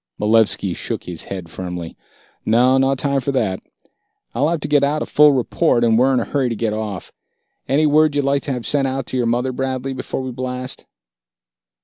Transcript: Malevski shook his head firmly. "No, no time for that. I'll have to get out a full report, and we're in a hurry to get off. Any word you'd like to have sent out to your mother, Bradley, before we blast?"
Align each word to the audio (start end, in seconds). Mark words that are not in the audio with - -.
Malevski 0.19 0.73
shook 0.75 1.03
his 1.03 1.25
head 1.25 1.47
firmly. 1.47 1.95
"No, 2.43 2.79
no 2.79 2.95
time 2.95 3.19
for 3.21 3.31
that. 3.33 3.61
I'll 4.33 4.49
have 4.49 4.61
to 4.61 4.67
get 4.67 4.83
out 4.83 5.03
a 5.03 5.05
full 5.05 5.31
report, 5.31 5.83
and 5.83 5.95
we're 5.95 6.11
in 6.11 6.19
a 6.19 6.25
hurry 6.25 6.49
to 6.49 6.55
get 6.55 6.73
off. 6.73 7.13
Any 7.67 7.85
word 7.85 8.15
you'd 8.15 8.25
like 8.25 8.41
to 8.45 8.51
have 8.51 8.65
sent 8.65 8.87
out 8.87 9.05
to 9.13 9.17
your 9.17 9.27
mother, 9.27 9.51
Bradley, 9.51 9.93
before 9.93 10.23
we 10.23 10.31
blast?" 10.31 10.87